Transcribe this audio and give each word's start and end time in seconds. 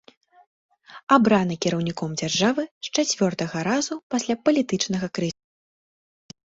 Абраны 1.17 1.57
кіраўніком 1.65 2.17
дзяржавы 2.23 2.63
з 2.89 2.97
чацвёртага 2.97 3.57
разу 3.71 3.93
пасля 4.17 4.35
палітычнага 4.49 5.07
крызісу. 5.17 6.41